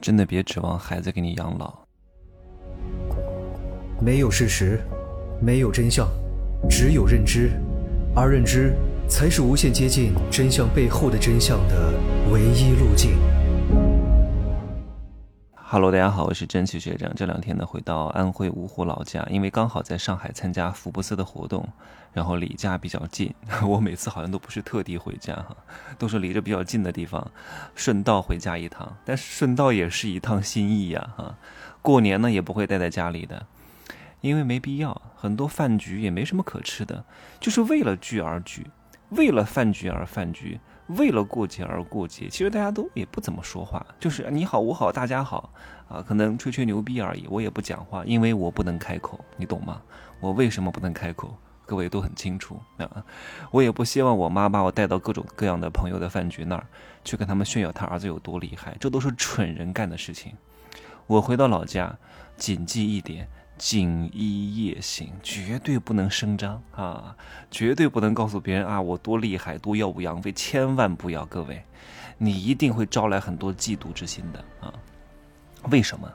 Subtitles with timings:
[0.00, 1.74] 真的别指望孩子给你养老。
[4.00, 4.80] 没有事实，
[5.40, 6.08] 没有真相，
[6.68, 7.50] 只有认知，
[8.14, 8.74] 而认知
[9.08, 11.92] 才是无限接近真相背后的真相的
[12.32, 13.12] 唯一路径。
[15.72, 17.14] Hello，大家好，我是真奇学长。
[17.14, 21.64] 这两天呢，回到安徽芜湖老家，因为刚好在上海参加福布斯的活动，
[22.12, 23.32] 然后离家比较近。
[23.62, 25.56] 我每次好像都不是特地回家哈，
[25.96, 27.30] 都是离着比较近的地方，
[27.76, 28.96] 顺道回家一趟。
[29.04, 31.36] 但是顺道也是一趟心意呀哈。
[31.80, 33.46] 过年呢也不会待在家里的，
[34.22, 35.00] 因为没必要。
[35.14, 37.04] 很多饭局也没什么可吃的，
[37.38, 38.66] 就是为了聚而聚，
[39.10, 40.58] 为了饭局而饭局。
[40.96, 45.52] 为了过节而过节，其实大家都也不怎么说话，就是你好我好大家好
[45.88, 47.26] 啊，可能吹吹牛逼而已。
[47.28, 49.80] 我也不讲话，因为我不能开口，你懂吗？
[50.18, 51.36] 我为什么不能开口？
[51.64, 53.04] 各位都很清楚啊。
[53.52, 56.66] 我也不希望我妈把我带到各种各样的朋友的饭局那儿
[57.04, 60.32] 去跟他们炫耀他儿子有多厉害，这都是蠢人干的事情。
[61.06, 61.96] 我回到老家，
[62.36, 63.28] 谨记一点。
[63.60, 67.14] 锦衣夜行，绝对不能声张啊！
[67.50, 71.26] 绝对不能告诉别人啊，我多厉害，多耀武扬威，千万不要！
[71.26, 71.62] 各位，
[72.16, 74.72] 你一定会招来很多嫉妒之心的啊！
[75.70, 76.10] 为什么？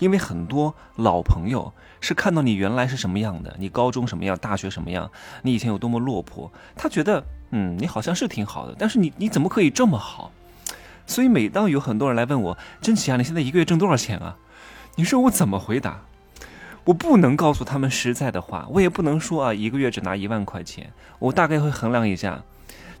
[0.00, 5.08] 因为很多老朋友是看到你原来是什么样的，你高中什么样，大学什么样，
[5.42, 10.32] 你以前有多么落魄，他觉得嗯，你好像是挺好的，但是你你怎么可以这么好？
[11.06, 14.36] 所以每当有很多人来问我，真奇啊，你现在一个月挣多少钱啊？
[14.96, 16.02] 你说我怎么回答？
[16.84, 20.90] 我不能告诉他们实在的话，我也不能说啊，一个月只拿一万块钱。
[21.18, 22.42] 我大概会衡量一下，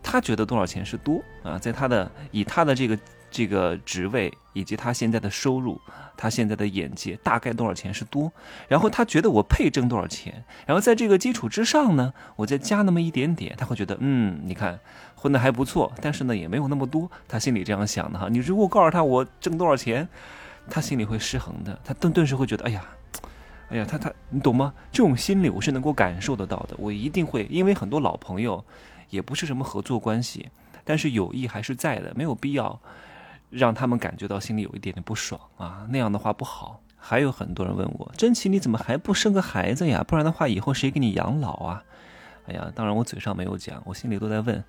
[0.02, 2.98] 他觉得多少钱是多啊，在他的以他的这个
[3.30, 5.80] 这个职位以及他现在的收入，
[6.16, 8.30] 他现在的眼界，大概多少钱是多。
[8.68, 14.78] 然后他觉得我配挣多少钱，然后在这个基础之上呢，我再加那么一点点，他会觉得嗯，你看
[15.14, 18.28] 混的还不错，但是呢也没有那么多，他心里这样想的哈。
[18.30, 20.06] 你如果告诉他我挣多少钱，
[20.68, 22.84] 他心里会失衡的，他顿顿时会觉得哎呀。
[23.70, 24.74] 哎呀，他他，你懂吗？
[24.90, 26.74] 这种心理我是能够感受得到的。
[26.76, 28.64] 我一定会，因为很多老朋友，
[29.10, 30.48] 也不是什么合作关系，
[30.84, 32.80] 但是友谊还是在的，没有必要
[33.48, 36.80] 让他们感觉到心里有一点点不爽啊，那样的话不好。
[36.96, 40.04] 还有很多人问我，真奇你怎么还不生个孩子呀？
[40.06, 41.84] 不然的话以后谁给你养老啊？
[42.46, 44.62] 哎呀，当然我嘴上没有讲，我心里都在问。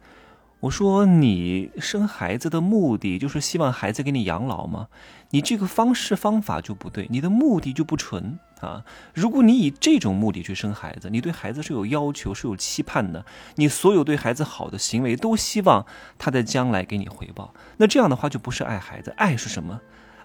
[0.59, 4.88] 我说你生孩子的目的就是希望孩子给你养老吗？
[5.31, 8.83] 你这个方式方法就不对，你的目的就不纯啊！
[9.13, 15.85] 如果你以这种目的去生孩子，你对孩子是有要求、是有期盼的，你所有对孩子好的行为都希望
[16.17, 19.13] 他在将来给你回报，那这样的话就不是爱孩子。
[19.17, 19.81] 爱是什么？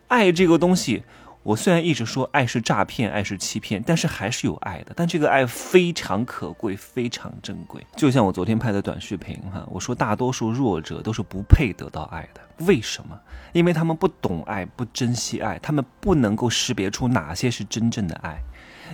[0.09, 1.03] 爱这个东西。
[1.47, 4.93] 我虽然一直说爱是诈骗，爱是欺骗，但是还是有爱的。
[4.97, 7.87] 但这个爱非常可贵，非常珍贵。
[7.95, 12.41] 就像我昨天拍的短视频哈，我说大多数弱者都是不配得到爱的。
[12.67, 13.17] 为什么？
[13.53, 18.43] 因为他们不懂爱，不珍惜爱，他们不能够识别出哪些是真正的爱。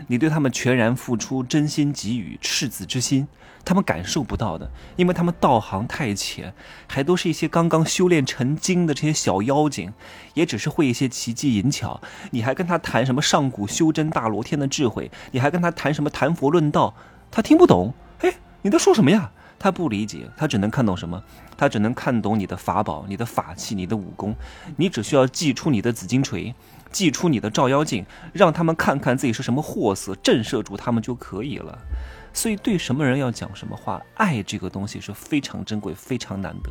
[0.06, 3.28] 你对他们全然付出，真心给予，赤子之心，
[3.64, 6.52] 他们感受不到的，因为他们道行太浅，
[6.86, 9.92] 还都是一些刚刚修炼成精的这些小妖精，
[10.34, 12.00] 也只是会一些奇技淫巧。
[12.30, 15.10] 你还跟他谈什么上古修真大罗天的智慧？
[15.30, 16.94] 你还跟他谈什么谈佛论道？
[17.30, 17.94] 他听不懂。
[18.20, 19.32] 哎，你在说什么呀？
[19.62, 21.22] 他不理解，他只能看懂什么？
[21.56, 24.34] 他只能看懂你的法宝、你的法器、你的武功。
[24.76, 26.52] 你只需要祭出你的紫金锤。
[26.90, 31.78] 祭出你的照妖镜，让他们看看自己是什么货色，震慑住他们就可以了。
[32.34, 36.70] 所以，对什么人要讲什么话，爱这个东西是非常珍贵、非常难得。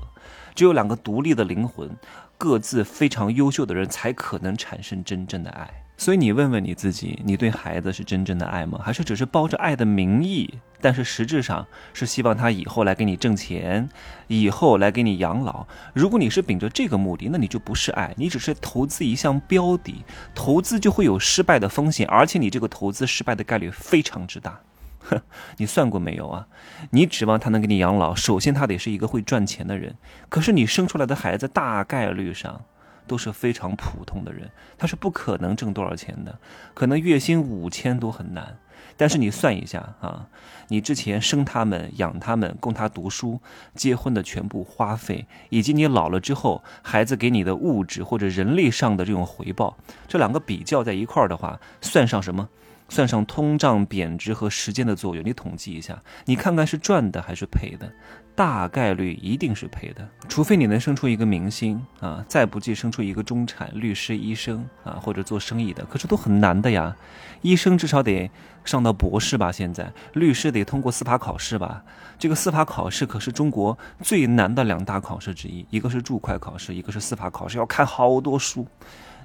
[0.54, 1.90] 只有两个独立的灵魂，
[2.38, 5.81] 各自非常优秀的人，才可能产生真正的爱。
[6.02, 8.80] 所以你问问你自己，你对孩子是真正的爱吗？
[8.84, 10.52] 还是只是包着爱的名义，
[10.82, 13.88] 但是实质上是希望他以后来给你挣钱，
[14.26, 15.68] 以后来给你养老？
[15.94, 20.04] 如果你是秉着这个目的，那你就不是爱，你只是投资一项标的，
[20.34, 24.60] 投资就会有失败的风险，而且你这个投资失败的概率非常之大。
[25.02, 25.22] 哼，
[25.58, 26.48] 你算过没有啊？
[26.90, 29.96] 你指望他能给你养老，首先他得是一个会赚钱的人，
[30.30, 32.60] 可是你生出来的孩子大概率上。
[33.08, 36.40] 都是非常普通的人，他是不可能挣多少钱的，
[36.74, 38.58] 可能月薪五千都很难。
[38.98, 40.28] 但是你算一下啊，
[40.68, 43.40] 你之前生他们、养他们、供他读书、
[43.74, 49.76] 结婚的全部花费，以及你老了之后孩子给你的物质或者人力上的这种回报，
[50.08, 52.48] 这两个比较在一块儿的话，算上什么？
[52.92, 57.90] 算上通胀、贬值和时间的作用，你统计一下，你看看是赚的还是赔的？
[58.36, 66.94] 大概率一定是赔的，除非你能生出一个明星啊，再不济生出一个中产、律师、医生啊，或者做生意的，可是都很难的呀。
[67.42, 68.30] 医生至少得
[68.66, 71.82] 上到博士吧，现在律师得通过司法考试吧。
[72.20, 78.68] 这个司法考试可是中国最难的两大考试之一，一个是注会考试，一个是司法考试，要看好多书。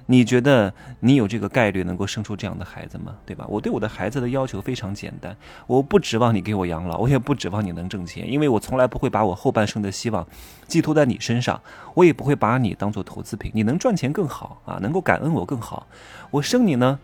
[0.09, 3.15] 你觉得你有这个概率能够生出这样的孩子吗？
[3.25, 3.45] 对吧？
[3.49, 5.35] 我对我的孩子的要求非常简单，
[5.67, 10.25] 我不指望你给我养老，我也不指望你能挣钱，因为我从来不会把我后半生的希望
[10.65, 11.61] 寄托在你身上，
[11.93, 13.51] 我也不会把你当做投资品。
[13.53, 15.85] 你能赚钱更好啊，能够感恩我更好。
[16.31, 16.97] 我生你呢，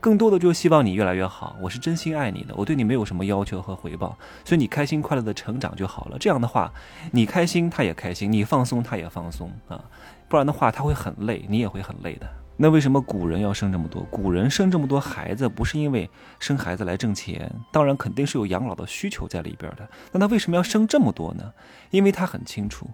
[0.00, 1.56] 更多的就是希望你越来越好。
[1.60, 4.16] 我是真心爱你的，我对你没有什么要求和回报，
[4.46, 6.16] 所以你开心快乐的成长就好了。
[6.18, 6.72] 这样的话，
[7.12, 9.84] 你开心他也开心，你放松他也放松啊，
[10.26, 12.26] 不然的话他会很累，你也会很累的。
[12.58, 14.02] 那为什么古人要生这么多？
[14.10, 16.08] 古人生这么多孩子，不是因为
[16.38, 19.86] 生孩子来挣钱，当然肯定是有养老的需求在里边的。
[20.12, 21.52] 那他为什么要生这么多呢？
[21.90, 22.88] 因为他很清楚。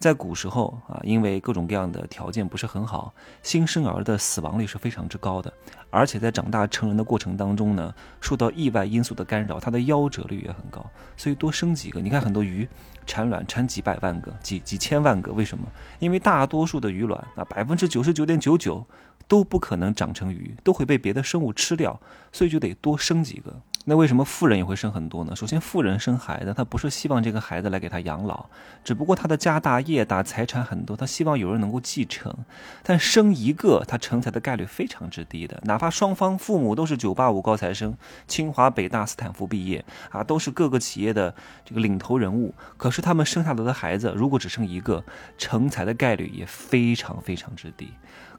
[0.00, 3.12] 在古时候啊，因为各种各样的条件不是很好，
[3.42, 5.52] 新生儿的死亡率是非常之高的，
[5.90, 10.84] 而且在长大成人的过程当中呢，受到意外因素的干扰，它的夭折率也很高，
[11.18, 12.00] 所以多生几个。
[12.00, 12.66] 你看很多鱼
[13.06, 15.68] 产卵产几百万个、几几千万个，为什么？
[15.98, 18.82] 因为大多数的鱼卵啊，百分之九十九点九九
[19.28, 22.00] 都不可能长成鱼，都会被别的生物吃掉，
[22.32, 23.60] 所以就得多生几个。
[23.90, 25.34] 那为什么富人也会生很多呢？
[25.34, 28.46] 首先，富人生孩子，他不是希望这个孩子来给他养老，
[28.84, 32.32] 只不过他的家大业大，财产很多，他希望有人能够继承。
[32.84, 35.60] 但生一个，他成才的概率非常之低的。
[35.64, 37.92] 哪怕双方父母都是九八五高材生，
[38.28, 41.34] 清华、北大、斯坦福毕业啊，都是各个企业的
[41.64, 45.02] 这个领头人物，可是他们生下来的孩子，如果只生一个，
[45.36, 47.90] 成才的概率也非常非常之低。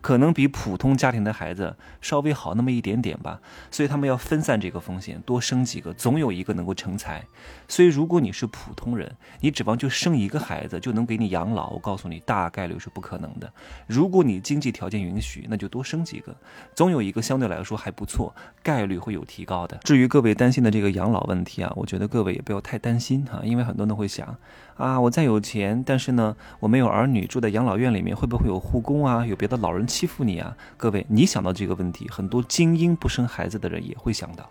[0.01, 3.39] 可能比普通家庭的孩子稍微好那么一点点吧，
[3.69, 7.23] 所以他们要分散这个风险，多生几个，总有一个能够成才。
[7.67, 13.51] 所以如果你是普通人，你指望就生一个孩子就能给你养老，我告诉你，大概率是不可能的。
[13.85, 16.35] 如果你经济条件允许，那就多生几个，
[16.73, 19.77] 总有一个相对来说还不错，概率会有提高的。
[19.83, 24.35] 至于各位担心的这个养老问题啊，我觉得各位也不要太担心哈，因为很多人会想
[24.77, 29.85] 啊，我再有钱，但是呢，我没有儿女，住在养老院里面，会不会有护工啊，有别的老人？
[29.91, 34.49] 欺负你啊，各位，你想到这个问题，很多精英不生孩子的人也会想到，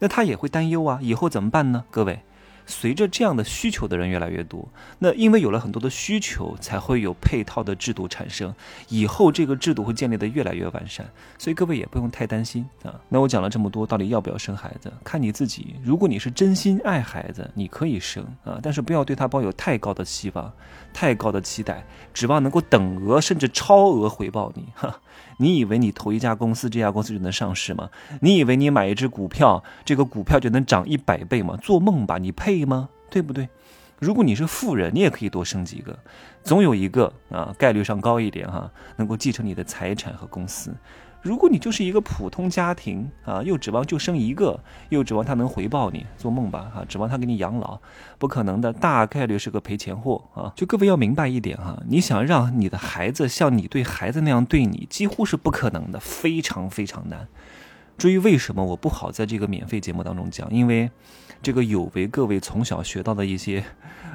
[0.00, 1.84] 那他也会担忧啊，以后怎么办呢？
[1.90, 2.18] 各位。
[2.66, 4.66] 随着这样的需求的人越来越多，
[4.98, 8.54] 那因为有了很多的需求，才会有配套的制度产生。
[8.88, 11.06] 以后这个制度会建立的越来越完善，
[11.36, 12.98] 所以各位也不用太担心啊。
[13.10, 15.76] 那我讲了这么多，到底要不要生孩子，看你自己。
[15.84, 20.50] 如果你是真心爱孩子，你可以生啊，但是不要对他抱有太高的期望、
[20.94, 24.68] 太高的期待，指望能够等额甚至超额回报你。
[24.74, 25.00] 哈，
[25.38, 27.90] 你以为你投一家公司，这家公司就能上市吗？
[28.20, 31.58] 你以为你买一只股票，这个股票就能涨一百倍吗？
[31.60, 32.64] 做梦吧，你配？
[32.64, 32.88] 吗？
[33.10, 33.48] 对不对？
[33.98, 35.98] 如果你是富人，你也可以多生几个，
[36.42, 40.74] 总有一个啊，概率上高一点哈，能够继承你的财产和公司。
[41.24, 44.60] 如果你就是一个普通家庭啊，又指望就生一个，
[44.90, 46.84] 又指望他能回报你，做梦吧啊！
[46.86, 47.80] 指望他给你养老，
[48.18, 50.52] 不可能的，大概率是个赔钱货啊！
[50.54, 57.26] 就各位要明白一点哈，你想让你的孩子像你对孩子那样对你，几乎是不可能的，非常非常难。
[57.96, 60.90] 至于为什么我不好在这个免费节目当中讲，因为。
[61.42, 63.62] 这个有违各位从小学到的一些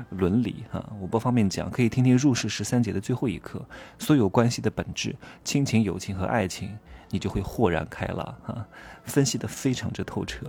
[0.09, 3.63] 伦理哈，我不方便讲，可以听听入世十三节的最后一课，
[3.99, 6.75] 所有关系的本质，亲情、友情和爱情，
[7.11, 8.67] 你就会豁然开朗哈，
[9.05, 10.47] 分析的非常之透彻，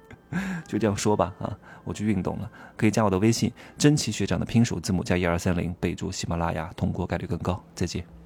[0.66, 1.54] 就这样说吧啊，
[1.84, 8.25] 我去运动了，可以加我的微信，真奇学长的拼手字母加一二三零，备注喜马拉雅，通过概率更高，再见。